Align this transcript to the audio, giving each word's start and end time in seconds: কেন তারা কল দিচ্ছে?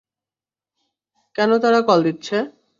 কেন 1.35 1.51
তারা 1.63 1.79
কল 1.87 1.99
দিচ্ছে? 2.07 2.37